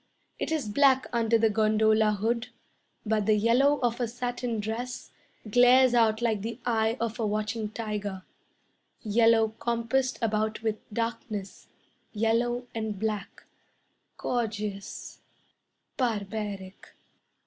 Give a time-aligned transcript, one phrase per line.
[0.39, 2.47] It is black under the gondola hood,
[3.05, 5.11] But the yellow of a satin dress
[5.47, 8.23] Glares out like the eye of a watching tiger.
[9.03, 11.67] Yellow compassed about with darkness,
[12.13, 13.43] Yellow and black,
[14.17, 15.19] Gorgeous
[15.97, 16.95] barbaric.